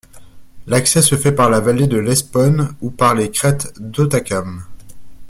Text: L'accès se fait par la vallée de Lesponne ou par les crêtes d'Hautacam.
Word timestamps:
L'accès 0.65 1.03
se 1.03 1.15
fait 1.15 1.31
par 1.31 1.51
la 1.51 1.59
vallée 1.59 1.85
de 1.85 1.99
Lesponne 1.99 2.73
ou 2.81 2.89
par 2.89 3.13
les 3.13 3.29
crêtes 3.29 3.71
d'Hautacam. 3.79 4.65